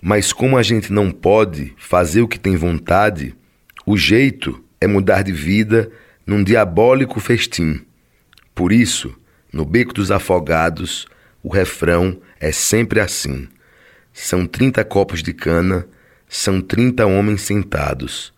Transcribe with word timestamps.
Mas 0.00 0.32
como 0.32 0.56
a 0.56 0.62
gente 0.62 0.92
não 0.92 1.10
pode 1.10 1.74
fazer 1.76 2.22
o 2.22 2.28
que 2.28 2.38
tem 2.38 2.56
vontade, 2.56 3.34
o 3.84 3.96
jeito 3.96 4.64
é 4.80 4.86
mudar 4.86 5.22
de 5.22 5.32
vida 5.32 5.90
num 6.26 6.42
diabólico 6.42 7.20
festim. 7.20 7.80
Por 8.54 8.72
isso, 8.72 9.14
no 9.52 9.64
Beco 9.64 9.92
dos 9.92 10.10
Afogados, 10.10 11.06
o 11.42 11.52
refrão 11.52 12.20
é 12.38 12.50
sempre 12.52 13.00
assim. 13.00 13.48
São 14.12 14.46
trinta 14.46 14.84
copos 14.84 15.22
de 15.22 15.32
cana, 15.32 15.86
são 16.28 16.60
trinta 16.60 17.06
homens 17.06 17.42
sentados, 17.42 18.32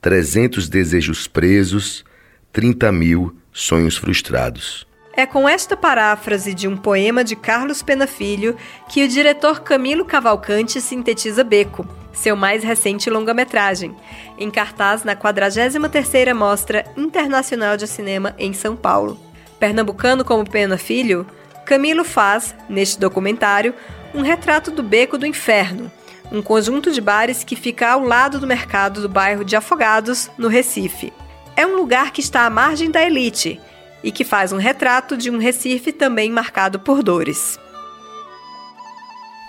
trezentos 0.00 0.68
desejos 0.68 1.26
presos, 1.26 2.04
trinta 2.52 2.92
mil 2.92 3.36
sonhos 3.52 3.96
frustrados. 3.96 4.86
É 5.20 5.26
com 5.26 5.46
esta 5.46 5.76
paráfrase 5.76 6.54
de 6.54 6.66
um 6.66 6.78
poema 6.78 7.22
de 7.22 7.36
Carlos 7.36 7.82
Pena 7.82 8.06
Filho 8.06 8.56
que 8.88 9.04
o 9.04 9.08
diretor 9.08 9.60
Camilo 9.60 10.02
Cavalcante 10.02 10.80
sintetiza 10.80 11.44
Beco, 11.44 11.86
seu 12.10 12.34
mais 12.34 12.64
recente 12.64 13.10
longa-metragem, 13.10 13.94
em 14.38 14.50
cartaz 14.50 15.04
na 15.04 15.14
43ª 15.14 16.32
Mostra 16.32 16.86
Internacional 16.96 17.76
de 17.76 17.86
Cinema 17.86 18.34
em 18.38 18.54
São 18.54 18.74
Paulo. 18.74 19.20
Pernambucano 19.58 20.24
como 20.24 20.48
Pena 20.48 20.78
Filho, 20.78 21.26
Camilo 21.66 22.02
faz, 22.02 22.54
neste 22.66 22.98
documentário, 22.98 23.74
um 24.14 24.22
retrato 24.22 24.70
do 24.70 24.82
Beco 24.82 25.18
do 25.18 25.26
Inferno, 25.26 25.92
um 26.32 26.40
conjunto 26.40 26.90
de 26.90 27.00
bares 27.02 27.44
que 27.44 27.56
fica 27.56 27.90
ao 27.90 28.02
lado 28.02 28.40
do 28.40 28.46
mercado 28.46 29.02
do 29.02 29.08
bairro 29.08 29.44
de 29.44 29.54
Afogados, 29.54 30.30
no 30.38 30.48
Recife. 30.48 31.12
É 31.54 31.66
um 31.66 31.76
lugar 31.76 32.10
que 32.10 32.22
está 32.22 32.46
à 32.46 32.48
margem 32.48 32.90
da 32.90 33.02
elite 33.02 33.60
e 34.02 34.10
que 34.10 34.24
faz 34.24 34.52
um 34.52 34.56
retrato 34.56 35.16
de 35.16 35.30
um 35.30 35.38
Recife 35.38 35.92
também 35.92 36.30
marcado 36.30 36.80
por 36.80 37.02
dores. 37.02 37.58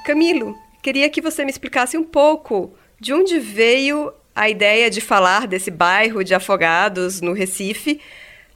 Camilo, 0.06 0.56
queria 0.82 1.10
que 1.10 1.22
você 1.22 1.46
me 1.46 1.52
explicasse 1.52 1.98
um 1.98 2.04
pouco 2.04 2.74
de 3.00 3.14
onde 3.14 3.40
veio 3.40 4.12
a 4.36 4.50
ideia 4.50 4.90
de 4.90 5.02
falar 5.02 5.48
desse 5.48 5.70
bairro 5.70 6.24
de 6.24 6.34
Afogados, 6.34 7.22
no 7.22 7.34
Recife, 7.34 8.00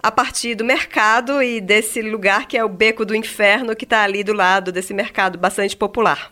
a 0.02 0.12
partir 0.12 0.56
do 0.56 0.64
mercado 0.64 1.42
e 1.42 1.60
desse 1.60 2.02
lugar 2.02 2.48
que 2.48 2.58
é 2.58 2.64
o 2.64 2.70
Beco 2.70 3.06
do 3.06 3.16
Inferno, 3.16 3.76
que 3.76 3.86
está 3.86 4.04
ali 4.04 4.24
do 4.24 4.34
lado 4.34 4.72
desse 4.72 4.94
mercado 4.94 5.38
bastante 5.38 5.76
popular. 5.76 6.32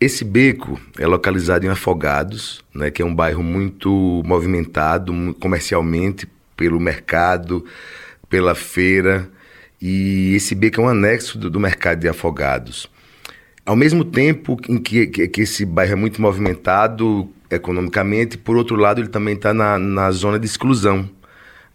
Esse 0.00 0.24
beco 0.24 0.80
é 0.98 1.06
localizado 1.06 1.64
em 1.64 1.68
Afogados, 1.68 2.64
né, 2.74 2.90
que 2.90 3.00
é 3.00 3.04
um 3.04 3.14
bairro 3.14 3.40
muito 3.40 4.22
movimentado 4.26 5.12
comercialmente 5.38 6.28
pelo 6.56 6.80
mercado, 6.80 7.64
pela 8.32 8.54
feira, 8.54 9.28
e 9.78 10.34
esse 10.34 10.54
beco 10.54 10.80
é 10.80 10.84
um 10.84 10.88
anexo 10.88 11.36
do, 11.36 11.50
do 11.50 11.60
mercado 11.60 12.00
de 12.00 12.08
Afogados. 12.08 12.88
Ao 13.66 13.76
mesmo 13.76 14.06
tempo 14.06 14.56
em 14.66 14.78
que, 14.78 15.06
que, 15.06 15.28
que, 15.28 15.42
esse 15.42 15.66
bairro 15.66 15.92
é 15.92 15.96
muito 15.96 16.22
movimentado 16.22 17.28
economicamente, 17.50 18.38
por 18.38 18.56
outro 18.56 18.74
lado, 18.74 19.02
ele 19.02 19.08
também 19.08 19.34
está 19.34 19.52
na, 19.52 19.78
na 19.78 20.10
zona 20.10 20.38
de 20.38 20.46
exclusão 20.46 21.06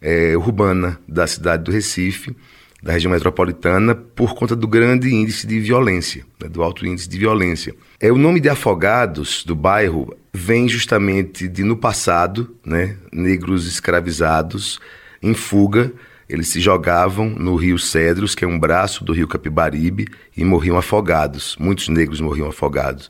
é, 0.01 0.35
urbana 0.35 0.99
da 1.07 1.27
cidade 1.27 1.63
do 1.63 1.71
Recife 1.71 2.35
da 2.81 2.93
região 2.93 3.11
metropolitana 3.11 3.93
por 3.93 4.33
conta 4.33 4.55
do 4.55 4.67
grande 4.67 5.13
índice 5.13 5.45
de 5.45 5.59
violência, 5.59 6.25
né, 6.41 6.47
do 6.49 6.63
alto 6.63 6.87
índice 6.87 7.07
de 7.07 7.17
violência. 7.17 7.75
É 7.99 8.11
o 8.11 8.17
nome 8.17 8.39
de 8.39 8.49
Afogados 8.49 9.43
do 9.43 9.55
bairro 9.55 10.15
vem 10.33 10.67
justamente 10.67 11.47
de 11.47 11.63
no 11.63 11.75
passado, 11.75 12.55
né, 12.65 12.95
negros 13.11 13.67
escravizados 13.67 14.79
em 15.21 15.33
fuga, 15.33 15.91
eles 16.29 16.49
se 16.49 16.59
jogavam 16.59 17.29
no 17.29 17.55
Rio 17.55 17.79
Cedros, 17.79 18.35
que 18.35 18.43
é 18.43 18.47
um 18.47 18.59
braço 18.59 19.05
do 19.05 19.13
Rio 19.13 19.27
Capibaribe, 19.27 20.07
e 20.35 20.43
morriam 20.43 20.77
afogados. 20.77 21.55
Muitos 21.59 21.87
negros 21.87 22.19
morriam 22.19 22.49
afogados. 22.49 23.09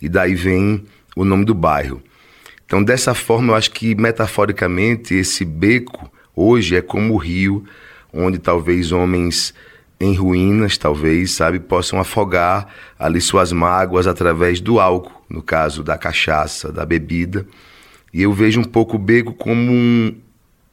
E 0.00 0.08
daí 0.08 0.34
vem 0.34 0.84
o 1.16 1.24
nome 1.24 1.44
do 1.44 1.54
bairro. 1.54 2.02
Então, 2.64 2.82
dessa 2.82 3.14
forma, 3.14 3.52
eu 3.52 3.56
acho 3.56 3.70
que 3.72 3.94
metaforicamente 3.94 5.14
esse 5.14 5.44
beco 5.44 6.10
hoje 6.34 6.76
é 6.76 6.80
como 6.80 7.14
o 7.14 7.18
rio 7.18 7.64
onde 8.12 8.38
talvez 8.38 8.92
homens 8.92 9.52
em 9.98 10.14
ruínas, 10.14 10.76
talvez, 10.76 11.32
sabe, 11.32 11.60
possam 11.60 11.98
afogar 11.98 12.68
ali 12.98 13.20
suas 13.20 13.52
mágoas 13.52 14.06
através 14.06 14.60
do 14.60 14.80
álcool, 14.80 15.22
no 15.28 15.42
caso 15.42 15.82
da 15.82 15.96
cachaça, 15.96 16.72
da 16.72 16.84
bebida. 16.84 17.46
E 18.12 18.22
eu 18.22 18.32
vejo 18.32 18.60
um 18.60 18.64
pouco 18.64 18.96
o 18.96 18.98
beco 18.98 19.32
como 19.32 19.70
um, 19.70 20.14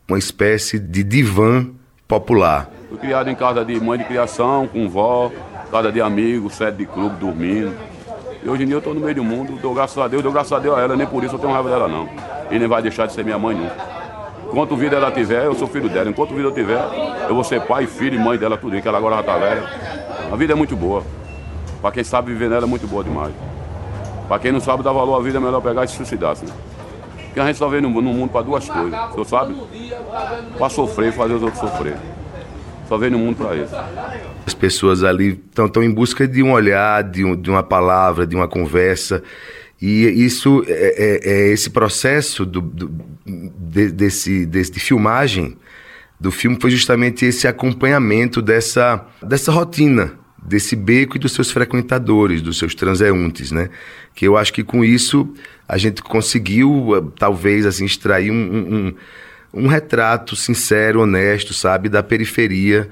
uma 0.08 0.18
espécie 0.18 0.80
de 0.80 1.04
divã 1.04 1.68
popular. 2.10 2.68
Fui 2.90 2.98
criado 2.98 3.30
em 3.30 3.36
casa 3.36 3.64
de 3.64 3.80
mãe 3.80 4.00
de 4.00 4.04
criação, 4.04 4.68
com 4.68 4.90
vó, 4.90 5.32
casa 5.70 5.92
de 5.92 6.02
amigos, 6.02 6.56
sede 6.56 6.78
de 6.78 6.86
clube, 6.88 7.16
dormindo. 7.18 7.72
E 8.44 8.50
hoje 8.50 8.64
em 8.64 8.66
dia 8.66 8.76
eu 8.76 8.80
estou 8.80 8.96
no 8.96 9.00
meio 9.00 9.14
do 9.14 9.24
mundo, 9.24 9.60
dou 9.62 9.76
graças 9.76 9.96
a 10.00 10.08
Deus, 10.08 10.24
dou 10.24 10.32
graças 10.32 10.52
a 10.52 10.58
Deus 10.58 10.76
a 10.76 10.82
ela, 10.82 10.96
nem 10.96 11.06
por 11.06 11.24
isso 11.24 11.36
eu 11.36 11.40
tenho 11.40 11.54
raiva 11.54 11.70
dela 11.70 11.88
não. 11.88 12.10
E 12.50 12.58
nem 12.58 12.68
vai 12.68 12.82
deixar 12.82 13.06
de 13.06 13.14
ser 13.14 13.24
minha 13.24 13.38
mãe 13.38 13.56
nunca. 13.56 13.76
Enquanto 14.48 14.76
vida 14.76 14.96
ela 14.96 15.12
tiver, 15.12 15.46
eu 15.46 15.54
sou 15.54 15.68
filho 15.68 15.88
dela. 15.88 16.10
Enquanto 16.10 16.34
vida 16.34 16.48
eu 16.48 16.52
tiver, 16.52 16.82
eu 17.30 17.36
vou 17.36 17.44
ser 17.44 17.62
pai, 17.62 17.86
filho 17.86 18.20
e 18.20 18.24
mãe 18.24 18.40
dela, 18.40 18.58
tudo, 18.58 18.82
que 18.82 18.88
ela 18.88 18.98
agora 18.98 19.18
já 19.18 19.24
tá 19.24 19.38
velha. 19.38 19.64
A 20.32 20.36
vida 20.36 20.54
é 20.54 20.56
muito 20.56 20.76
boa. 20.76 21.04
Para 21.80 21.92
quem 21.92 22.04
sabe 22.04 22.32
viver 22.32 22.50
nela 22.50 22.66
é 22.66 22.68
muito 22.68 22.88
boa 22.88 23.04
demais. 23.04 23.34
Para 24.28 24.40
quem 24.40 24.52
não 24.52 24.60
sabe 24.60 24.82
dar 24.82 24.94
valor 24.94 25.16
à 25.16 25.22
vida, 25.22 25.38
é 25.38 25.42
melhor 25.42 25.62
pegar 25.62 25.84
e 25.84 25.88
se 25.88 25.96
suicidar, 25.96 26.36
né? 26.42 26.52
Porque 27.40 27.44
a 27.44 27.54
gente 27.54 27.58
só 27.58 27.70
vem 27.70 27.80
no, 27.80 27.90
no 27.90 28.14
mundo 28.14 28.32
para 28.32 28.42
duas 28.42 28.68
coisas, 28.68 29.00
você 29.16 29.30
sabe? 29.30 29.56
Para 30.58 30.70
sofrer 30.70 31.08
e 31.08 31.12
fazer 31.14 31.36
os 31.36 31.42
outros 31.42 31.62
sofrer. 31.62 31.96
Só 32.86 32.98
vem 32.98 33.10
no 33.10 33.18
mundo 33.18 33.38
para 33.38 33.56
isso. 33.56 33.74
As 34.46 34.54
pessoas 34.54 35.06
ali 35.06 35.42
estão 35.50 35.82
em 35.82 35.90
busca 35.90 36.28
de 36.28 36.44
um 36.44 36.52
olhar, 36.52 37.02
de, 37.02 37.24
um, 37.24 37.40
de 37.40 37.50
uma 37.50 37.64
palavra, 37.64 38.28
de 38.28 38.36
uma 38.36 38.46
conversa. 38.46 39.24
E 39.82 40.04
isso 40.26 40.66
é, 40.68 40.72
é, 40.98 41.32
é 41.32 41.48
esse 41.54 41.70
processo 41.70 42.46
do, 42.46 42.60
do 42.60 42.92
de, 43.26 43.90
desse, 43.90 44.46
desse 44.46 44.74
de 44.74 44.82
filmagem 44.82 45.56
do 46.20 46.32
filme 46.32 46.58
foi 46.60 46.72
justamente 46.72 47.24
esse 47.24 47.48
acompanhamento 47.48 48.42
dessa, 48.42 49.06
dessa 49.24 49.50
rotina 49.50 50.20
desse 50.44 50.76
beco 50.76 51.18
e 51.18 51.20
dos 51.20 51.34
seus 51.34 51.52
frequentadores, 51.52 52.42
dos 52.42 52.58
seus 52.58 52.74
transeuntes, 52.74 53.52
né? 53.52 53.70
Que 54.16 54.28
eu 54.28 54.38
acho 54.38 54.54
que 54.54 54.64
com 54.64 54.84
isso 54.84 55.32
a 55.70 55.78
gente 55.78 56.02
conseguiu 56.02 56.96
eh, 56.96 57.12
talvez 57.18 57.64
assim 57.64 57.86
extrair 57.86 58.32
um, 58.32 58.36
um, 59.54 59.62
um 59.62 59.68
retrato 59.68 60.36
sincero, 60.36 61.02
honesto, 61.02 61.54
sabe, 61.54 61.88
da 61.88 62.02
periferia 62.02 62.90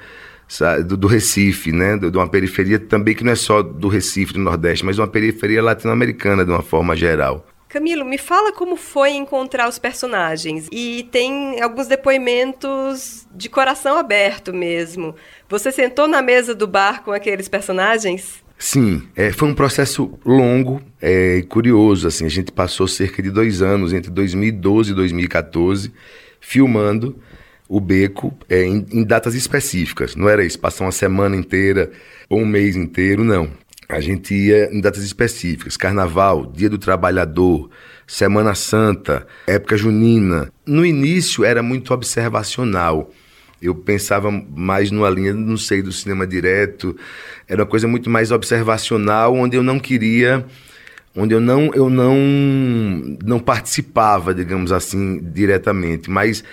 do, 0.86 0.96
do, 0.96 1.08
Recife, 1.08 1.72
né? 1.72 1.98
De, 1.98 2.16
uma 2.16 2.30
periferia 2.30 2.78
também 2.78 3.16
que 3.16 3.24
não 3.24 3.32
é 3.32 3.36
só 3.36 3.64
do 3.64 3.88
Recife, 3.88 4.34
do 4.34 4.40
Nordeste, 4.40 4.86
mas 4.86 5.00
uma 5.00 5.08
periferia 5.08 5.62
latino-americana 5.62 6.46
de 6.46 6.52
uma 6.52 6.62
forma 6.62 6.96
geral. 6.96 7.44
Camilo, 7.68 8.06
me 8.06 8.18
fala 8.18 8.54
como 8.54 8.78
foi 8.78 9.12
encontrar 9.12 9.68
os 9.68 9.78
personagens. 9.78 10.70
E 10.72 11.10
tem 11.12 11.60
alguns 11.62 11.88
depoimentos 11.88 13.28
de 13.34 13.50
coração 13.50 13.98
aberto 13.98 14.54
mesmo. 14.54 15.16
Você 15.50 15.72
sentou 15.72 16.08
na 16.08 16.22
mesa 16.22 16.56
do 16.56 16.68
bar 16.68 17.04
com 17.04 17.12
aqueles 17.12 17.50
personagens? 17.50 18.46
Sim, 18.60 19.04
é, 19.16 19.32
foi 19.32 19.48
um 19.50 19.54
processo 19.54 20.18
longo 20.26 20.82
e 21.02 21.40
é, 21.40 21.42
curioso. 21.44 22.08
Assim, 22.08 22.26
a 22.26 22.30
gente 22.30 22.52
passou 22.52 22.88
cerca 22.88 23.22
de 23.22 23.30
dois 23.30 23.62
anos, 23.62 23.94
entre 23.94 24.10
2012 24.10 24.92
e 24.92 24.96
2014, 24.96 25.94
filmando 26.40 27.16
o 27.70 27.80
beco 27.80 28.36
é, 28.50 28.64
em, 28.64 28.86
em, 28.92 29.04
datas 29.04 29.36
específicas. 29.36 30.16
Não 30.16 30.28
era 30.28 30.44
isso, 30.44 30.60
passar 30.60 30.86
uma 30.86 30.92
semana 30.92 31.36
inteira 31.36 31.92
ou 32.30 32.40
um 32.40 32.46
mês 32.46 32.76
inteiro, 32.76 33.24
não. 33.24 33.50
A 33.88 34.02
gente 34.02 34.34
ia 34.34 34.70
em 34.74 34.82
datas 34.82 35.04
específicas, 35.04 35.78
carnaval, 35.78 36.52
dia 36.52 36.70
do 36.70 36.78
trabalhador, 36.78 37.70
Semana 38.06 38.56
Santa, 38.56 39.28
época 39.46 39.78
junina. 39.78 40.52
No 40.66 40.86
início 40.86 41.46
era 41.46 41.62
muito 41.62 41.94
observacional. 41.94 43.12
Eu 43.62 43.74
pensava 43.74 44.30
mais 44.32 44.92
numa 44.92 45.10
linha, 45.10 45.34
não 45.34 45.58
sei, 45.58 45.82
do 45.82 45.92
cinema 45.92 46.28
direto. 46.28 46.96
Era 47.48 47.62
uma 47.62 47.68
coisa 47.68 47.88
muito 47.88 48.10
mais 48.10 48.32
observacional, 48.32 49.34
onde 49.36 49.58
eu 49.58 49.64
não 49.64 49.80
queria 49.80 50.46
onde 51.18 51.34
eu 51.34 51.42
não 51.42 51.72
eu 51.74 51.90
não 51.90 52.16
não 53.26 53.40
participava, 53.40 54.36
digamos 54.36 54.72
assim, 54.72 55.20
diretamente, 55.20 56.12
mas 56.12 56.44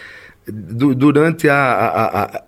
du 0.47 0.95
durante 0.95 1.49
a, 1.49 1.55
a, 1.55 2.23
a, 2.23 2.43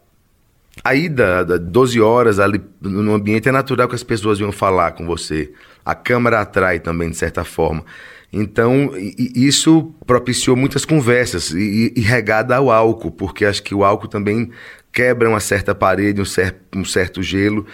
a 0.84 0.94
ida, 0.94 1.44
12 1.58 2.00
horas 2.00 2.38
ali 2.38 2.60
no 2.80 3.14
ambiente, 3.14 3.48
é 3.48 3.52
natural 3.52 3.88
que 3.88 3.94
as 3.94 4.02
pessoas 4.02 4.38
venham 4.38 4.52
falar 4.52 4.92
com 4.92 5.06
você. 5.06 5.52
A 5.84 5.94
câmera 5.94 6.40
atrai 6.40 6.80
também, 6.80 7.10
de 7.10 7.16
certa 7.16 7.44
forma. 7.44 7.84
Então, 8.32 8.92
isso 9.34 9.94
propiciou 10.04 10.56
muitas 10.56 10.84
conversas 10.84 11.52
e, 11.52 11.92
e, 11.96 12.00
regada 12.00 12.56
ao 12.56 12.70
álcool, 12.70 13.10
porque 13.10 13.44
acho 13.44 13.62
que 13.62 13.74
o 13.74 13.84
álcool 13.84 14.08
também 14.08 14.50
quebra 14.92 15.28
uma 15.28 15.40
certa 15.40 15.74
parede, 15.74 16.20
um, 16.20 16.24
cer 16.24 16.56
um 16.74 16.84
certo 16.84 17.22
gelo. 17.22 17.66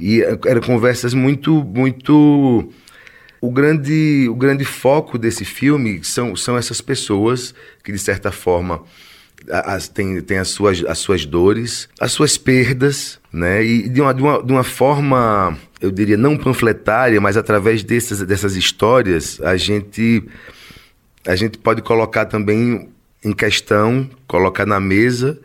E 0.00 0.22
eram 0.22 0.60
conversas 0.60 1.14
muito, 1.14 1.64
muito. 1.64 2.68
O 3.40 3.50
grande, 3.50 4.26
o 4.28 4.34
grande 4.34 4.64
foco 4.64 5.18
desse 5.18 5.44
filme 5.44 6.02
são, 6.02 6.34
são 6.34 6.56
essas 6.56 6.80
pessoas 6.80 7.54
que, 7.82 7.92
de 7.92 7.98
certa 7.98 8.32
forma, 8.32 8.82
as, 9.50 9.88
tem, 9.88 10.20
tem 10.20 10.38
as, 10.38 10.48
suas, 10.48 10.84
as 10.84 10.98
suas 10.98 11.26
dores, 11.26 11.88
as 12.00 12.12
suas 12.12 12.38
perdas, 12.38 13.20
né? 13.32 13.64
E 13.64 13.88
de 13.88 14.00
uma, 14.00 14.14
de 14.14 14.22
uma, 14.22 14.42
de 14.42 14.52
uma 14.52 14.64
forma 14.64 15.56
eu 15.84 15.90
diria, 15.90 16.16
não 16.16 16.36
panfletária, 16.36 17.20
mas 17.20 17.36
através 17.36 17.84
dessas, 17.84 18.22
dessas 18.22 18.56
histórias, 18.56 19.38
a 19.42 19.54
gente, 19.54 20.24
a 21.26 21.36
gente 21.36 21.58
pode 21.58 21.82
colocar 21.82 22.24
também 22.24 22.88
em 23.22 23.32
questão, 23.32 24.08
colocar 24.26 24.64
na 24.64 24.80
mesa 24.80 25.38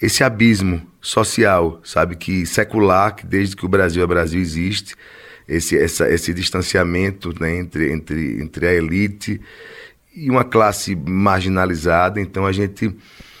esse 0.00 0.24
abismo 0.24 0.80
social, 1.00 1.78
sabe, 1.84 2.16
que 2.16 2.46
secular, 2.46 3.14
que 3.14 3.26
desde 3.26 3.54
que 3.54 3.66
o 3.66 3.68
Brasil 3.68 4.02
é 4.02 4.06
Brasil 4.06 4.40
existe, 4.40 4.94
esse, 5.46 5.76
essa, 5.76 6.08
esse 6.08 6.32
distanciamento 6.32 7.34
né, 7.38 7.54
entre, 7.58 7.92
entre, 7.92 8.40
entre 8.40 8.66
a 8.66 8.72
elite 8.72 9.40
e 10.16 10.30
uma 10.30 10.44
classe 10.44 10.96
marginalizada. 10.96 12.18
Então 12.18 12.46
a 12.46 12.52
gente, 12.52 12.96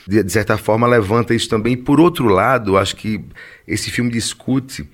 de, 0.06 0.22
de 0.22 0.32
certa 0.32 0.58
forma, 0.58 0.86
levanta 0.86 1.34
isso 1.34 1.48
também. 1.48 1.76
Por 1.76 1.98
outro 1.98 2.26
lado, 2.26 2.76
acho 2.76 2.94
que 2.94 3.24
esse 3.66 3.90
filme 3.90 4.10
discute 4.10 4.86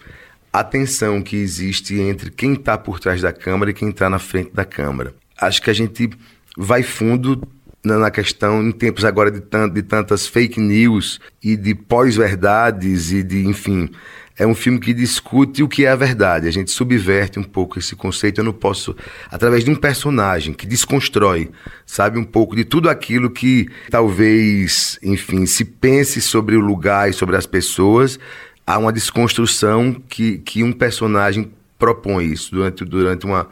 a 0.58 0.64
tensão 0.64 1.22
que 1.22 1.36
existe 1.36 2.00
entre 2.00 2.30
quem 2.30 2.54
está 2.54 2.76
por 2.76 2.98
trás 2.98 3.22
da 3.22 3.32
câmera 3.32 3.70
e 3.70 3.74
quem 3.74 3.90
está 3.90 4.10
na 4.10 4.18
frente 4.18 4.50
da 4.52 4.64
câmera. 4.64 5.14
Acho 5.40 5.62
que 5.62 5.70
a 5.70 5.74
gente 5.74 6.10
vai 6.56 6.82
fundo 6.82 7.40
na 7.84 8.10
questão, 8.10 8.62
em 8.62 8.72
tempos 8.72 9.04
agora 9.04 9.30
de, 9.30 9.40
tant, 9.40 9.72
de 9.72 9.82
tantas 9.82 10.26
fake 10.26 10.60
news 10.60 11.20
e 11.42 11.56
de 11.56 11.74
pós-verdades 11.74 13.12
e 13.12 13.22
de, 13.22 13.46
enfim, 13.46 13.88
é 14.36 14.46
um 14.46 14.54
filme 14.54 14.78
que 14.78 14.92
discute 14.92 15.62
o 15.62 15.68
que 15.68 15.84
é 15.84 15.90
a 15.90 15.96
verdade. 15.96 16.46
A 16.48 16.50
gente 16.50 16.70
subverte 16.70 17.38
um 17.38 17.44
pouco 17.44 17.78
esse 17.78 17.96
conceito. 17.96 18.40
Eu 18.40 18.44
não 18.44 18.52
posso, 18.52 18.96
através 19.30 19.64
de 19.64 19.70
um 19.70 19.74
personagem 19.76 20.54
que 20.54 20.66
desconstrói, 20.66 21.50
sabe, 21.86 22.18
um 22.18 22.24
pouco 22.24 22.54
de 22.54 22.64
tudo 22.64 22.88
aquilo 22.88 23.30
que 23.30 23.68
talvez, 23.90 24.98
enfim, 25.02 25.46
se 25.46 25.64
pense 25.64 26.20
sobre 26.20 26.56
o 26.56 26.60
lugar 26.60 27.10
e 27.10 27.12
sobre 27.12 27.36
as 27.36 27.46
pessoas. 27.46 28.18
Há 28.68 28.76
uma 28.76 28.92
desconstrução 28.92 29.94
que, 29.94 30.36
que 30.38 30.62
um 30.62 30.72
personagem 30.72 31.50
propõe 31.78 32.26
isso 32.26 32.54
durante, 32.54 32.84
durante 32.84 33.24
uma, 33.24 33.48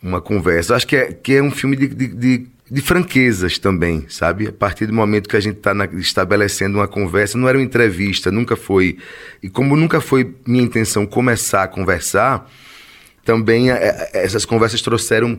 uma 0.00 0.20
conversa. 0.20 0.76
Acho 0.76 0.86
que 0.86 0.94
é, 0.94 1.12
que 1.12 1.32
é 1.34 1.42
um 1.42 1.50
filme 1.50 1.74
de, 1.74 1.88
de, 1.88 2.06
de 2.06 2.46
de 2.70 2.80
franquezas 2.80 3.58
também, 3.58 4.06
sabe? 4.08 4.48
A 4.48 4.52
partir 4.52 4.86
do 4.86 4.94
momento 4.94 5.28
que 5.28 5.36
a 5.36 5.40
gente 5.40 5.58
está 5.58 5.74
estabelecendo 5.98 6.78
uma 6.78 6.88
conversa, 6.88 7.36
não 7.36 7.46
era 7.46 7.58
uma 7.58 7.64
entrevista, 7.64 8.30
nunca 8.30 8.56
foi. 8.56 8.96
E 9.42 9.50
como 9.50 9.76
nunca 9.76 10.00
foi 10.00 10.34
minha 10.46 10.64
intenção 10.64 11.04
começar 11.04 11.64
a 11.64 11.68
conversar, 11.68 12.50
também 13.26 13.70
é, 13.70 13.74
é, 13.74 14.24
essas 14.24 14.46
conversas 14.46 14.80
trouxeram 14.80 15.38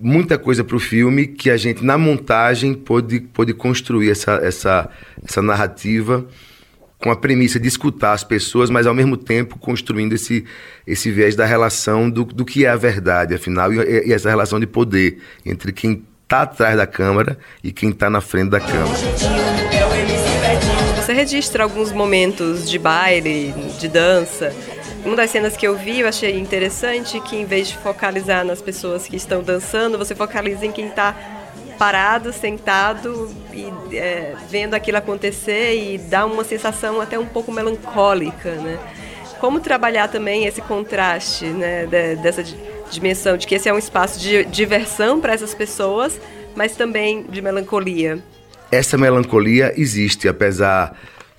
muita 0.00 0.36
coisa 0.36 0.64
para 0.64 0.74
o 0.74 0.80
filme 0.80 1.28
que 1.28 1.48
a 1.48 1.56
gente, 1.56 1.84
na 1.84 1.96
montagem, 1.96 2.74
pôde, 2.74 3.20
pôde 3.20 3.54
construir 3.54 4.10
essa, 4.10 4.32
essa, 4.42 4.90
essa 5.24 5.40
narrativa 5.40 6.26
com 7.04 7.10
a 7.10 7.16
premissa 7.16 7.60
de 7.60 7.68
escutar 7.68 8.14
as 8.14 8.24
pessoas, 8.24 8.70
mas 8.70 8.86
ao 8.86 8.94
mesmo 8.94 9.14
tempo 9.14 9.58
construindo 9.58 10.14
esse, 10.14 10.42
esse 10.86 11.10
viés 11.10 11.36
da 11.36 11.44
relação 11.44 12.08
do, 12.08 12.24
do 12.24 12.46
que 12.46 12.64
é 12.64 12.70
a 12.70 12.76
verdade, 12.76 13.34
afinal, 13.34 13.70
e, 13.70 14.08
e 14.08 14.10
essa 14.10 14.30
relação 14.30 14.58
de 14.58 14.66
poder 14.66 15.18
entre 15.44 15.70
quem 15.70 16.02
está 16.22 16.40
atrás 16.40 16.78
da 16.78 16.86
câmera 16.86 17.36
e 17.62 17.70
quem 17.70 17.90
está 17.90 18.08
na 18.08 18.22
frente 18.22 18.48
da 18.48 18.58
câmera. 18.58 18.88
Você 20.96 21.12
registra 21.12 21.62
alguns 21.62 21.92
momentos 21.92 22.70
de 22.70 22.78
baile, 22.78 23.54
de 23.78 23.86
dança. 23.86 24.50
Uma 25.04 25.16
das 25.16 25.28
cenas 25.28 25.58
que 25.58 25.68
eu 25.68 25.76
vi, 25.76 26.00
eu 26.00 26.08
achei 26.08 26.38
interessante 26.38 27.20
que 27.20 27.36
em 27.36 27.44
vez 27.44 27.68
de 27.68 27.76
focalizar 27.76 28.46
nas 28.46 28.62
pessoas 28.62 29.06
que 29.06 29.16
estão 29.16 29.42
dançando, 29.42 29.98
você 29.98 30.14
focaliza 30.14 30.64
em 30.64 30.72
quem 30.72 30.86
está 30.86 31.14
parado, 31.78 32.32
sentado 32.32 33.30
e 33.52 33.96
é, 33.96 34.34
vendo 34.50 34.74
aquilo 34.74 34.98
acontecer 34.98 35.76
e 35.76 35.98
dá 35.98 36.24
uma 36.26 36.44
sensação 36.44 37.00
até 37.00 37.18
um 37.18 37.26
pouco 37.26 37.52
melancólica, 37.52 38.54
né? 38.56 38.78
Como 39.40 39.60
trabalhar 39.60 40.08
também 40.08 40.46
esse 40.46 40.62
contraste, 40.62 41.44
né, 41.46 41.86
dessa 42.22 42.42
dimensão 42.90 43.36
de 43.36 43.46
que 43.46 43.54
esse 43.54 43.68
é 43.68 43.74
um 43.74 43.78
espaço 43.78 44.18
de 44.18 44.44
diversão 44.44 45.20
para 45.20 45.34
essas 45.34 45.54
pessoas, 45.54 46.18
mas 46.56 46.76
também 46.76 47.24
de 47.28 47.42
melancolia. 47.42 48.22
Essa 48.70 48.96
melancolia 48.96 49.72
existe, 49.76 50.28
apesar 50.28 50.96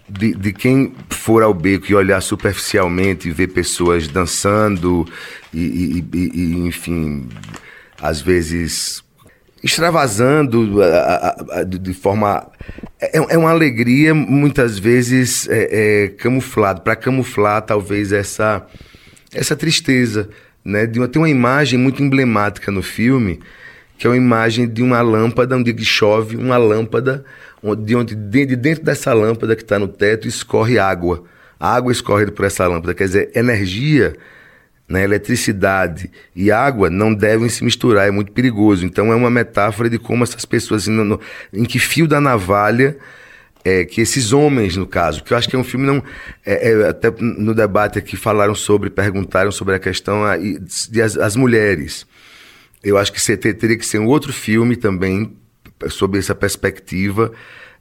de, 0.07 0.35
de, 0.35 0.53
quem 0.53 0.93
for 1.09 1.41
ao 1.41 1.53
beco 1.53 1.87
e 1.89 1.95
olhar 1.95 2.21
superficialmente 2.21 3.27
e 3.27 3.31
ver 3.31 3.47
pessoas 3.47 4.07
dançando 4.07 5.07
e, 5.51 6.05
e, 6.13 6.31
e 6.33 6.67
enfim, 6.67 7.27
às 7.99 8.21
vezes 8.21 9.04
extravasando 9.65 10.79
de 11.67 11.93
forma. 11.93 12.47
É, 13.01 13.17
é 13.17 13.37
uma 13.37 13.49
alegria, 13.49 14.13
muitas 14.13 14.79
vezes, 14.79 15.49
é, 15.49 16.05
é 16.05 16.07
camuflado, 16.07 16.81
para 16.81 16.95
camuflar 16.95 17.61
talvez 17.61 18.13
essa, 18.13 18.65
essa 19.33 19.55
tristeza 19.55 20.29
né? 20.65 20.87
De 20.87 20.99
uma, 20.99 21.07
tem 21.07 21.21
uma 21.21 21.29
imagem 21.29 21.77
muito 21.77 22.01
emblemática 22.01 22.71
no 22.71 22.81
filme, 22.81 23.39
que 23.97 24.07
é 24.07 24.09
uma 24.09 24.17
imagem 24.17 24.67
de 24.67 24.81
uma 24.81 24.99
lâmpada, 25.01 25.55
onde 25.55 25.85
chove, 25.85 26.35
uma 26.35 26.57
lâmpada, 26.57 27.23
de 27.77 27.95
onde 27.95 28.15
de 28.15 28.55
dentro 28.55 28.83
dessa 28.83 29.13
lâmpada 29.13 29.55
que 29.55 29.61
está 29.61 29.77
no 29.77 29.87
teto 29.87 30.27
escorre 30.27 30.79
água. 30.79 31.23
A 31.59 31.75
água 31.75 31.91
escorre 31.91 32.29
por 32.31 32.45
essa 32.45 32.67
lâmpada, 32.67 32.95
quer 32.95 33.05
dizer, 33.05 33.31
energia, 33.35 34.15
né, 34.87 35.03
eletricidade 35.03 36.11
e 36.35 36.51
água 36.51 36.89
não 36.89 37.13
devem 37.13 37.49
se 37.49 37.63
misturar, 37.63 38.07
é 38.07 38.11
muito 38.11 38.31
perigoso. 38.31 38.85
Então 38.85 39.11
é 39.11 39.15
uma 39.15 39.29
metáfora 39.29 39.89
de 39.89 39.97
como 39.97 40.23
essas 40.23 40.45
pessoas, 40.45 40.83
assim, 40.83 40.91
no, 40.91 41.03
no, 41.03 41.19
em 41.53 41.65
que 41.65 41.79
fio 41.79 42.07
da 42.07 42.21
navalha 42.21 42.97
é, 43.65 43.83
que 43.83 43.99
esses 43.99 44.31
homens, 44.31 44.77
no 44.77 44.85
caso, 44.85 45.23
que 45.23 45.33
eu 45.33 45.37
acho 45.37 45.49
que 45.49 45.55
é 45.55 45.59
um 45.59 45.63
filme 45.63 45.87
não. 45.87 46.03
É, 46.45 46.69
é, 46.69 46.89
até 46.89 47.09
no 47.19 47.55
debate 47.55 47.97
aqui 47.97 48.15
falaram 48.15 48.53
sobre, 48.53 48.91
perguntaram 48.91 49.51
sobre 49.51 49.73
a 49.73 49.79
questão 49.79 50.21
de 50.91 51.01
as, 51.01 51.17
as 51.17 51.35
mulheres. 51.35 52.05
Eu 52.83 52.95
acho 52.99 53.11
que 53.11 53.37
teria 53.37 53.75
que 53.75 53.85
ser 53.85 53.97
um 53.97 54.05
outro 54.05 54.31
filme 54.31 54.75
também 54.75 55.35
sobre 55.89 56.19
essa 56.19 56.35
perspectiva 56.35 57.31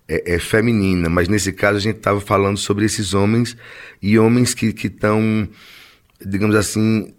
é, 0.09 0.35
é, 0.35 0.39
feminina, 0.39 1.11
mas 1.11 1.29
nesse 1.29 1.53
caso 1.53 1.77
a 1.77 1.81
gente 1.81 1.99
estava 1.99 2.21
falando 2.21 2.57
sobre 2.57 2.87
esses 2.87 3.13
homens 3.13 3.55
e 4.01 4.19
homens 4.19 4.55
que 4.55 4.67
estão, 4.67 5.47
digamos 6.25 6.57
assim, 6.57 7.13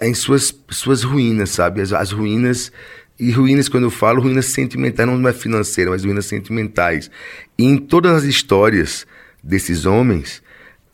em 0.00 0.14
suas, 0.14 0.54
suas 0.70 1.02
ruínas, 1.02 1.50
sabe? 1.50 1.80
As, 1.80 1.92
as 1.92 2.12
ruínas 2.12 2.72
e 3.18 3.30
ruínas, 3.30 3.68
quando 3.68 3.84
eu 3.84 3.90
falo, 3.90 4.20
ruínas 4.20 4.46
sentimentais, 4.46 5.08
não 5.08 5.28
é 5.28 5.32
financeira, 5.32 5.90
mas 5.90 6.04
ruínas 6.04 6.26
sentimentais. 6.26 7.10
E 7.56 7.64
em 7.64 7.76
todas 7.76 8.12
as 8.12 8.24
histórias 8.24 9.06
desses 9.42 9.86
homens, 9.86 10.42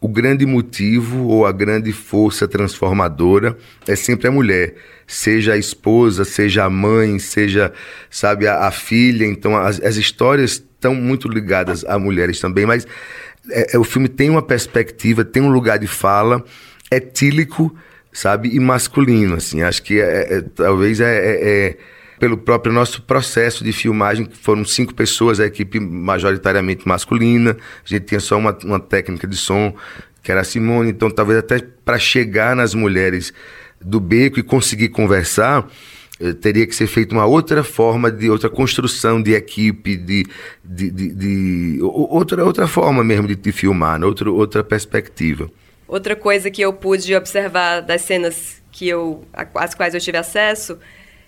o 0.00 0.08
grande 0.08 0.46
motivo 0.46 1.26
ou 1.26 1.46
a 1.46 1.52
grande 1.52 1.92
força 1.92 2.46
transformadora 2.46 3.56
é 3.86 3.96
sempre 3.96 4.28
a 4.28 4.30
mulher, 4.30 4.74
seja 5.06 5.54
a 5.54 5.56
esposa, 5.56 6.24
seja 6.24 6.64
a 6.64 6.70
mãe, 6.70 7.18
seja, 7.18 7.72
sabe, 8.08 8.46
a, 8.46 8.66
a 8.66 8.70
filha. 8.70 9.24
Então, 9.24 9.56
as, 9.56 9.80
as, 9.80 9.96
histórias 9.96 10.52
estão 10.52 10.94
muito 10.94 11.28
ligadas 11.28 11.84
a 11.84 11.98
mulheres 11.98 12.38
também, 12.38 12.64
mas 12.64 12.86
é, 13.50 13.74
é, 13.74 13.78
o 13.78 13.84
filme 13.84 14.08
tem 14.08 14.30
uma 14.30 14.42
perspectiva, 14.42 15.24
tem 15.24 15.42
um 15.42 15.50
lugar 15.50 15.78
de 15.78 15.86
fala 15.86 16.44
etílico, 16.90 17.74
sabe, 18.12 18.54
e 18.54 18.60
masculino, 18.60 19.36
assim. 19.36 19.62
Acho 19.62 19.82
que 19.82 20.00
é, 20.00 20.38
é 20.38 20.42
talvez 20.42 21.00
é, 21.00 21.16
é, 21.16 21.48
é 21.48 21.78
pelo 22.18 22.36
próprio 22.36 22.72
nosso 22.72 23.02
processo 23.02 23.62
de 23.62 23.72
filmagem, 23.72 24.28
foram 24.42 24.64
cinco 24.64 24.94
pessoas, 24.94 25.40
a 25.40 25.46
equipe 25.46 25.78
majoritariamente 25.78 26.86
masculina, 26.86 27.56
a 27.84 27.88
gente 27.88 28.06
tinha 28.06 28.20
só 28.20 28.36
uma, 28.36 28.56
uma 28.64 28.80
técnica 28.80 29.26
de 29.26 29.36
som, 29.36 29.74
que 30.22 30.32
era 30.32 30.40
a 30.40 30.44
Simone, 30.44 30.90
então 30.90 31.10
talvez 31.10 31.38
até 31.38 31.60
para 31.84 31.98
chegar 31.98 32.56
nas 32.56 32.74
mulheres 32.74 33.32
do 33.80 34.00
beco 34.00 34.40
e 34.40 34.42
conseguir 34.42 34.88
conversar, 34.88 35.68
eh, 36.20 36.32
teria 36.32 36.66
que 36.66 36.74
ser 36.74 36.88
feita 36.88 37.14
uma 37.14 37.24
outra 37.24 37.62
forma 37.62 38.10
de 38.10 38.28
outra 38.28 38.50
construção 38.50 39.22
de 39.22 39.34
equipe, 39.34 39.96
de, 39.96 40.26
de, 40.64 40.90
de, 40.90 41.14
de 41.14 41.78
outra, 41.80 42.44
outra 42.44 42.66
forma 42.66 43.04
mesmo 43.04 43.28
de, 43.28 43.36
de 43.36 43.52
filmar, 43.52 43.98
né? 43.98 44.06
outra, 44.06 44.30
outra 44.30 44.64
perspectiva. 44.64 45.48
Outra 45.88 46.14
coisa 46.14 46.50
que 46.50 46.60
eu 46.60 46.72
pude 46.72 47.14
observar 47.14 47.80
das 47.80 48.02
cenas 48.02 48.62
que 48.70 48.86
eu, 48.86 49.24
às 49.54 49.74
quais 49.74 49.94
eu 49.94 50.00
tive 50.00 50.18
acesso 50.18 50.78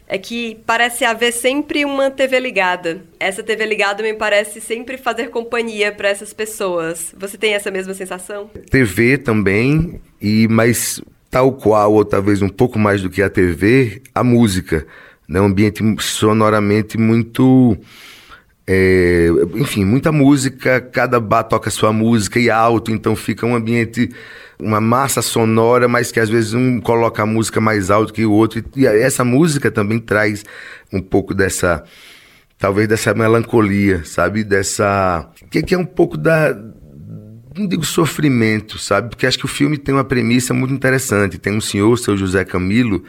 é 0.06 0.18
que 0.18 0.58
parece 0.66 1.04
haver 1.04 1.32
sempre 1.32 1.84
uma 1.84 2.10
TV 2.10 2.38
ligada. 2.40 3.00
Essa 3.18 3.42
TV 3.42 3.64
ligada 3.64 4.02
me 4.02 4.12
parece 4.12 4.60
sempre 4.60 4.98
fazer 4.98 5.30
companhia 5.30 5.92
para 5.92 6.08
essas 6.08 6.32
pessoas. 6.32 7.14
Você 7.16 7.38
tem 7.38 7.54
essa 7.54 7.70
mesma 7.70 7.94
sensação? 7.94 8.50
TV 8.68 9.16
também, 9.16 10.00
e 10.20 10.48
mas 10.48 11.00
tal 11.30 11.52
qual 11.52 11.92
ou 11.94 12.04
talvez 12.04 12.42
um 12.42 12.48
pouco 12.48 12.76
mais 12.78 13.00
do 13.02 13.08
que 13.08 13.22
a 13.22 13.30
TV, 13.30 14.02
a 14.12 14.24
música, 14.24 14.84
né? 15.28 15.40
Um 15.40 15.44
ambiente 15.44 15.82
sonoramente 16.00 16.98
muito 16.98 17.78
é, 18.72 19.26
enfim, 19.56 19.84
muita 19.84 20.12
música, 20.12 20.80
cada 20.80 21.18
bar 21.18 21.42
toca 21.42 21.70
sua 21.70 21.92
música 21.92 22.38
e 22.38 22.48
alto, 22.48 22.92
então 22.92 23.16
fica 23.16 23.44
um 23.44 23.56
ambiente 23.56 24.10
uma 24.60 24.80
massa 24.80 25.20
sonora, 25.22 25.88
mas 25.88 26.12
que 26.12 26.20
às 26.20 26.28
vezes 26.28 26.54
um 26.54 26.80
coloca 26.80 27.20
a 27.24 27.26
música 27.26 27.60
mais 27.60 27.90
alto 27.90 28.12
que 28.12 28.24
o 28.24 28.30
outro. 28.30 28.62
E 28.76 28.86
essa 28.86 29.24
música 29.24 29.72
também 29.72 29.98
traz 29.98 30.44
um 30.92 31.00
pouco 31.00 31.34
dessa, 31.34 31.82
talvez 32.58 32.86
dessa 32.86 33.12
melancolia, 33.12 34.04
sabe? 34.04 34.44
Dessa. 34.44 35.28
Que, 35.50 35.62
que 35.62 35.74
é 35.74 35.78
um 35.78 35.84
pouco 35.84 36.16
da. 36.16 36.56
Não 37.56 37.66
digo 37.66 37.84
sofrimento, 37.84 38.78
sabe? 38.78 39.10
Porque 39.10 39.26
acho 39.26 39.38
que 39.38 39.44
o 39.44 39.48
filme 39.48 39.76
tem 39.76 39.94
uma 39.94 40.04
premissa 40.04 40.54
muito 40.54 40.72
interessante. 40.72 41.38
Tem 41.38 41.52
um 41.52 41.60
senhor, 41.60 41.98
seu 41.98 42.16
José 42.16 42.44
Camilo, 42.44 43.02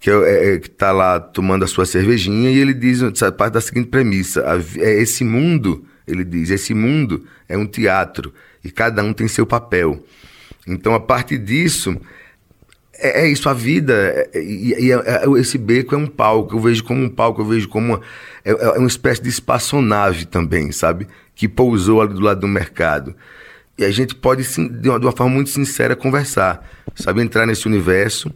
que 0.00 0.10
é, 0.10 0.14
é, 0.14 0.54
está 0.56 0.92
lá 0.92 1.20
tomando 1.20 1.64
a 1.64 1.68
sua 1.68 1.86
cervejinha 1.86 2.50
e 2.50 2.58
ele 2.58 2.74
diz 2.74 3.00
sabe, 3.14 3.36
parte 3.36 3.54
da 3.54 3.60
seguinte 3.60 3.88
premissa: 3.88 4.44
é 4.78 5.00
esse 5.00 5.24
mundo, 5.24 5.84
ele 6.06 6.24
diz, 6.24 6.50
esse 6.50 6.74
mundo 6.74 7.24
é 7.48 7.56
um 7.56 7.66
teatro 7.66 8.32
e 8.64 8.70
cada 8.70 9.02
um 9.02 9.12
tem 9.12 9.28
seu 9.28 9.46
papel. 9.46 10.04
Então, 10.66 10.94
a 10.94 11.00
partir 11.00 11.38
disso, 11.38 11.96
é, 12.98 13.22
é 13.22 13.28
isso, 13.28 13.48
a 13.48 13.54
vida, 13.54 13.94
é, 14.32 14.40
e, 14.40 14.86
e 14.86 14.92
é, 14.92 14.94
é, 14.96 15.40
esse 15.40 15.58
beco 15.58 15.94
é 15.94 15.98
um 15.98 16.06
palco, 16.06 16.56
eu 16.56 16.60
vejo 16.60 16.82
como 16.84 17.02
um 17.02 17.08
palco, 17.08 17.42
eu 17.42 17.46
vejo 17.46 17.68
como 17.68 17.94
uma, 17.94 18.00
é, 18.44 18.50
é 18.50 18.78
uma 18.78 18.88
espécie 18.88 19.22
de 19.22 19.28
espaçonave 19.28 20.24
também, 20.24 20.72
sabe? 20.72 21.06
Que 21.34 21.48
pousou 21.48 22.00
ali 22.00 22.14
do 22.14 22.20
lado 22.20 22.40
do 22.40 22.48
mercado. 22.48 23.14
E 23.76 23.84
a 23.84 23.90
gente 23.90 24.14
pode, 24.14 24.44
de 24.44 24.88
uma, 24.88 25.12
forma 25.12 25.34
muito 25.34 25.50
sincera, 25.50 25.96
conversar, 25.96 26.64
sabe? 26.94 27.22
Entrar 27.22 27.46
nesse 27.46 27.66
universo 27.66 28.32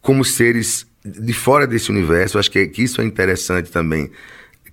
como 0.00 0.24
seres 0.24 0.86
de 1.04 1.32
fora 1.32 1.66
desse 1.66 1.90
universo. 1.90 2.38
Acho 2.38 2.50
que, 2.50 2.66
que 2.68 2.82
isso 2.82 3.00
é 3.00 3.04
interessante 3.04 3.70
também, 3.70 4.10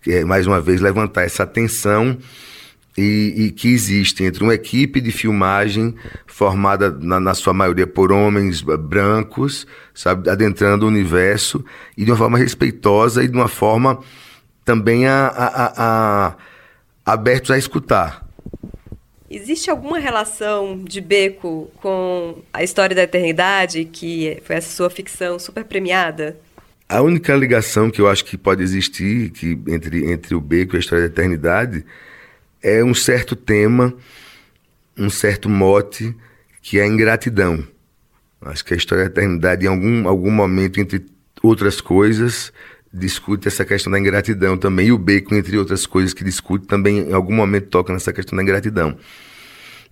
é, 0.07 0.23
mais 0.23 0.45
uma 0.45 0.61
vez, 0.61 0.79
levantar 0.79 1.23
essa 1.23 1.45
tensão 1.45 2.17
e, 2.97 3.33
e, 3.35 3.51
que 3.51 3.67
existe 3.67 4.23
entre 4.23 4.43
uma 4.43 4.53
equipe 4.53 5.01
de 5.01 5.11
filmagem 5.11 5.95
formada, 6.25 6.91
na, 6.91 7.19
na, 7.19 7.33
sua 7.33 7.53
maioria, 7.53 7.85
por 7.85 8.11
homens 8.11 8.61
brancos, 8.61 9.67
sabe? 9.93 10.29
Adentrando 10.29 10.85
o 10.85 10.87
universo 10.87 11.63
e 11.97 12.05
de 12.05 12.11
uma 12.11 12.17
forma 12.17 12.37
respeitosa 12.37 13.23
e 13.23 13.27
de 13.27 13.35
uma 13.35 13.47
forma 13.47 13.99
também 14.63 15.07
a, 15.07 15.27
a, 15.27 15.47
a, 15.47 16.27
a 17.05 17.13
abertos 17.13 17.51
a 17.51 17.57
escutar. 17.57 18.24
Existe 19.35 19.69
alguma 19.69 19.99
relação 19.99 20.81
de 20.81 21.01
Beco 21.01 21.69
com 21.81 22.41
a 22.53 22.63
história 22.63 22.95
da 22.95 23.03
eternidade, 23.03 23.83
que 23.83 24.41
foi 24.45 24.55
essa 24.55 24.73
sua 24.73 24.89
ficção 24.89 25.37
super 25.37 25.65
premiada? 25.65 26.39
A 26.87 27.01
única 27.01 27.35
ligação 27.35 27.91
que 27.91 27.99
eu 27.99 28.07
acho 28.07 28.23
que 28.23 28.37
pode 28.37 28.63
existir 28.63 29.31
que, 29.31 29.59
entre, 29.67 30.09
entre 30.09 30.35
o 30.35 30.39
Beco 30.39 30.73
e 30.73 30.77
a 30.77 30.79
história 30.79 31.09
da 31.09 31.13
eternidade 31.13 31.85
é 32.63 32.81
um 32.81 32.93
certo 32.93 33.35
tema, 33.35 33.93
um 34.97 35.09
certo 35.09 35.49
mote, 35.49 36.15
que 36.61 36.79
é 36.79 36.83
a 36.83 36.87
ingratidão. 36.87 37.61
Acho 38.39 38.63
que 38.63 38.73
a 38.73 38.77
história 38.77 39.03
da 39.03 39.09
eternidade, 39.09 39.65
em 39.65 39.67
algum, 39.67 40.07
algum 40.07 40.31
momento, 40.31 40.79
entre 40.79 41.05
outras 41.43 41.81
coisas, 41.81 42.53
discute 42.95 43.47
essa 43.47 43.65
questão 43.65 43.91
da 43.91 43.99
ingratidão 43.99 44.57
também. 44.57 44.87
E 44.87 44.91
o 44.91 44.97
Bacon, 44.97 45.35
entre 45.35 45.57
outras 45.57 45.85
coisas 45.85 46.13
que 46.13 46.23
discute, 46.23 46.65
também 46.65 47.09
em 47.09 47.13
algum 47.13 47.33
momento 47.33 47.67
toca 47.67 47.91
nessa 47.91 48.13
questão 48.13 48.37
da 48.37 48.43
ingratidão. 48.43 48.97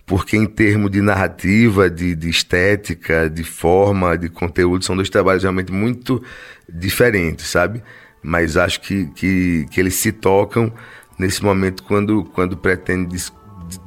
Porque, 0.06 0.36
em 0.36 0.46
termos 0.46 0.90
de 0.90 1.00
narrativa, 1.00 1.88
de, 1.88 2.14
de 2.14 2.28
estética, 2.28 3.28
de 3.28 3.44
forma, 3.44 4.16
de 4.16 4.28
conteúdo, 4.28 4.84
são 4.84 4.96
dois 4.96 5.08
trabalhos 5.08 5.42
realmente 5.42 5.72
muito 5.72 6.22
diferentes, 6.68 7.46
sabe? 7.46 7.82
Mas 8.22 8.56
acho 8.56 8.80
que, 8.80 9.06
que, 9.14 9.66
que 9.70 9.80
eles 9.80 9.94
se 9.94 10.12
tocam 10.12 10.72
nesse 11.18 11.42
momento 11.42 11.82
quando, 11.82 12.24
quando 12.24 12.56
pretende 12.56 13.08
dis, 13.10 13.32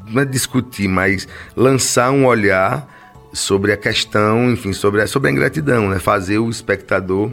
não 0.08 0.22
é 0.22 0.26
discutir, 0.26 0.88
mas 0.88 1.28
lançar 1.56 2.12
um 2.12 2.26
olhar 2.26 2.88
sobre 3.34 3.72
a 3.72 3.78
questão, 3.78 4.52
enfim, 4.52 4.74
sobre 4.74 5.02
a, 5.02 5.08
sobre 5.08 5.30
a 5.30 5.32
ingratidão, 5.32 5.90
né? 5.90 6.00
Fazer 6.00 6.40
o 6.40 6.50
espectador 6.50 7.32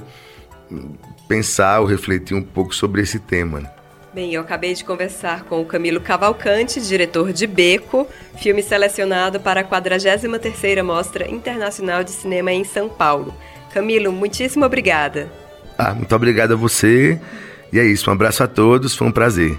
pensar 1.28 1.80
ou 1.80 1.86
refletir 1.86 2.36
um 2.36 2.42
pouco 2.42 2.74
sobre 2.74 3.02
esse 3.02 3.18
tema. 3.18 3.60
Né? 3.60 3.70
Bem, 4.14 4.32
eu 4.32 4.40
acabei 4.42 4.74
de 4.74 4.84
conversar 4.84 5.42
com 5.44 5.60
o 5.60 5.64
Camilo 5.64 6.00
Cavalcante, 6.00 6.80
diretor 6.80 7.32
de 7.32 7.46
Beco, 7.46 8.06
filme 8.36 8.62
selecionado 8.62 9.40
para 9.40 9.60
a 9.60 9.64
43ª 9.64 10.82
Mostra 10.82 11.28
Internacional 11.28 12.04
de 12.04 12.12
Cinema 12.12 12.52
em 12.52 12.62
São 12.62 12.88
Paulo. 12.88 13.34
Camilo, 13.72 14.12
muitíssimo 14.12 14.64
obrigada. 14.64 15.28
Ah, 15.76 15.92
muito 15.92 16.14
obrigado 16.14 16.52
a 16.52 16.56
você. 16.56 17.20
E 17.72 17.80
é 17.80 17.84
isso, 17.84 18.08
um 18.08 18.12
abraço 18.12 18.44
a 18.44 18.46
todos, 18.46 18.94
foi 18.94 19.08
um 19.08 19.12
prazer. 19.12 19.58